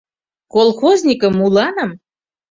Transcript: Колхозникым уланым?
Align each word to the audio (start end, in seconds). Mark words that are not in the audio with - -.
Колхозникым 0.53 1.35
уланым? 1.45 1.91